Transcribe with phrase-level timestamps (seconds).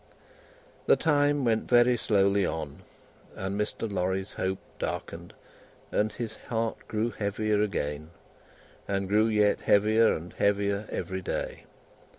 [0.87, 2.79] The time went very slowly on,
[3.35, 3.87] and Mr.
[3.87, 5.35] Lorry's hope darkened,
[5.91, 8.09] and his heart grew heavier again,
[8.87, 11.65] and grew yet heavier and heavier every day.